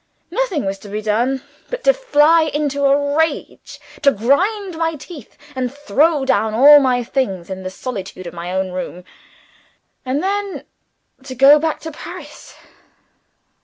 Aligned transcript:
Nothing 0.31 0.65
was 0.65 0.79
to 0.79 0.89
be 0.89 0.99
done, 1.03 1.43
but 1.69 1.83
to 1.83 1.93
fly 1.93 2.49
into 2.51 2.85
a 2.85 3.15
rage 3.15 3.79
to 4.01 4.09
grind 4.11 4.75
my 4.75 4.95
teeth, 4.95 5.37
and 5.55 5.71
throw 5.71 6.25
down 6.25 6.55
all 6.55 6.79
my 6.79 7.03
things, 7.03 7.51
in 7.51 7.61
the 7.61 7.69
solitude 7.69 8.25
of 8.25 8.33
my 8.33 8.51
own 8.51 8.71
room 8.71 9.03
and 10.03 10.23
then 10.23 10.65
to 11.21 11.35
go 11.35 11.59
back 11.59 11.79
to 11.81 11.91
Paris. 11.91 12.55